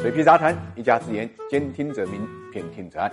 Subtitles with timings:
[0.00, 3.12] 水皮杂谈，一家之言，兼听则明，偏听则暗。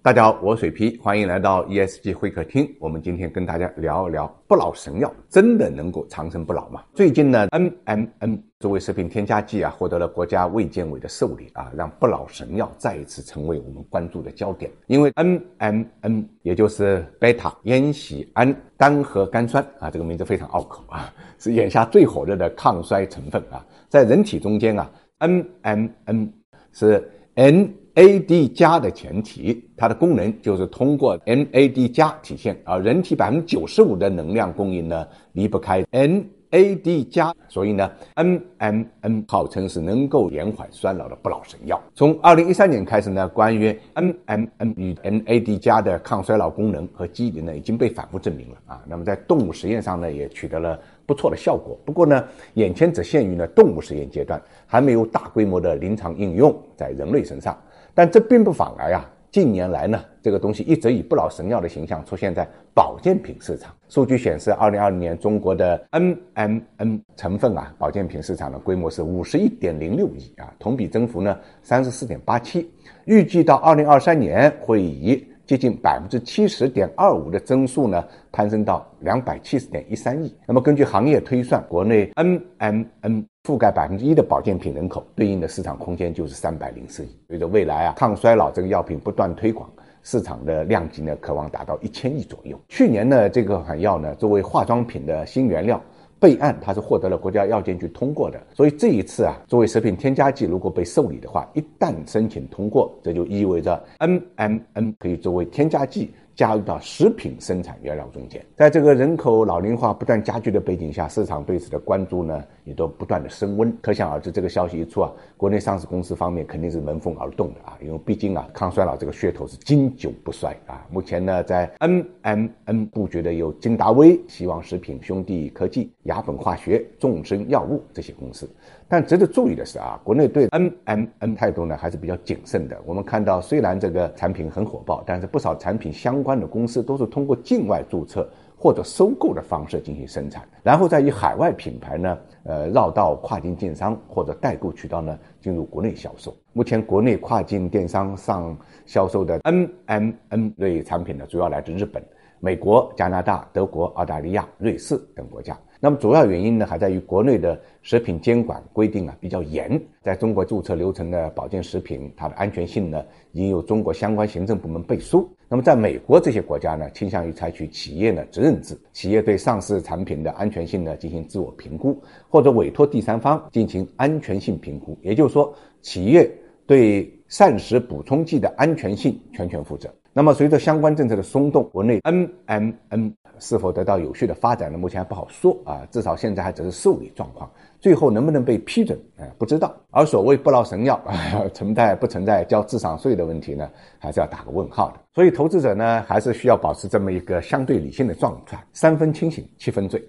[0.00, 2.72] 大家好，我水皮，欢迎来到 ESG 会客厅。
[2.78, 6.84] 我们今天跟大家聊一聊不老神药，真的能够长生不老吗？
[6.94, 14.70] 最近呢，NMN 作为食品添加剂啊，获得了国家卫健委的受理啊，让不老神药再一次成为我们关注的焦点。
[14.86, 24.88] 因为 NMN 也就是贝塔烟酰胺单核苷酸啊，这个名字非常拗口啊，是眼下最火热的抗衰成分啊，在人体中间啊
[25.20, 26.28] ，NMN
[26.72, 41.80] 是 NAD 加的前提，它的功能就是通过 NAD 加体现，而人体百分之九十五的能量供应呢离不开 N AD 加，所以呢，NMN 号称是能够延缓衰老的不老神药。
[41.94, 48.82] 从二零一三年开始呢，关于 NMN 与 NAD 加的抗衰老功能和机理呢已经被反复证明了啊。
[48.86, 57.56] 那么在动物实验上呢也取得了不错的效果，不过呢，眼前只限于呢动物实验阶段，还没有大规模的临床应用在人类身上。
[57.94, 63.72] 但这并不妨碍啊，近年来呢，这个东西一直以不老神药的形象出现在保健品市场。
[63.88, 72.68] 数据显示，二零二零年中国的 NMN 成分啊，保健品市场的规模是五十一点零六亿啊，同比增幅呢三十四点八七，
[73.04, 80.32] 预计到二零二三年会以接近百分之七十点二五的增速呢，攀升到两百七十点一三亿。
[80.46, 87.08] 那么根据行业推算，国内 NMN 覆盖百分之一的保健品人口，对应的市场空间就是三百零四亿。
[87.26, 89.68] 随着未来啊抗衰老这个药品不断推广，
[90.04, 92.56] 市场的量级呢，渴望达到一千亿左右。
[92.68, 95.82] 去年呢，这个款药呢，作为化妆品的新原料。
[96.20, 106.12] 备案，它是获得了国家药监局通过的，所以这一次啊，作为食品添加剂，如果被受理的话，一旦申请通过，这就意味着 NMN 可以作为添加剂。
[106.34, 113.76] 加入到食品生产原料中间，在这个人口老龄化不断加剧的背景下，市场对此的关注呢也都不断的升温。
[113.82, 120.86] 可想而知，这个消息一出啊，国内上市公司方面肯定是闻风而动的啊，因为毕竟啊，抗衰老这个噱头是经久不衰啊。
[120.90, 128.48] 目前呢，在 NMN 布局的有金达威、希望食品、兄弟科技、雅本化学、众生药物这些公司。
[128.88, 132.76] 但值得注意的是啊，国内对 NMN 态度呢还是比较谨慎的。
[132.84, 146.36] 我们看到，虽然这个产品很火爆，但是不少产品相相关的公司都是通过境外注册或者收购的方式进行生产，然后再以海外品牌呢，呃，绕道跨境电商或者代购渠道呢进入国内销售。
[146.52, 148.54] 目前国内跨境电商上
[148.84, 152.04] 销售的 NMN 类产品呢，主要来自日本、
[152.40, 155.58] 美国、加拿大、德国、澳大利亚、瑞士等国家。
[155.82, 163.02] 那么主要原因呢，还在于国内的食品监管规定啊比较严，在中国注册流程的保健食品，它的安全性呢
[163.32, 165.26] 已经由中国相关行政部门背书。
[165.48, 174.98] 那么在美国这些国家呢，倾向于采取企业的责任制，企业对上市产品的安全性呢进行自我评估，或者委托第三方进行安全性评估。
[175.02, 176.30] 也就是说，企业
[176.66, 179.90] 对膳食补充剂的安全性全权负责。
[180.12, 183.12] 那么随着相关政策的松动，国内 NMN。
[183.42, 184.76] 是否得到有序的发展呢？
[184.76, 187.50] 目前还不好说啊，至少现在还只是受理状况，
[187.80, 189.74] 最后能不能被批准，哎，不知道。
[189.90, 191.02] 而所谓不劳神药，
[191.54, 193.66] 存在不存在交智商税的问题呢？
[193.98, 195.00] 还是要打个问号的。
[195.14, 200.06] 所以投资者呢，还是需要保持这么一个相对理性的状态，三分清醒，七分醉。